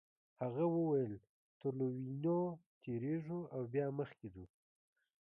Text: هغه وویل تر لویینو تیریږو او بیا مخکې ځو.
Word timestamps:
هغه 0.41 0.63
وویل 0.75 1.13
تر 1.59 1.71
لویینو 1.79 2.39
تیریږو 2.83 3.39
او 3.53 3.61
بیا 3.73 3.87
مخکې 3.99 4.27
ځو. 4.33 4.45